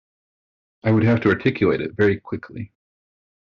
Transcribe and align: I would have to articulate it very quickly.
I 0.83 0.89
would 0.89 1.03
have 1.03 1.21
to 1.21 1.29
articulate 1.29 1.79
it 1.79 1.95
very 1.95 2.19
quickly. 2.19 2.73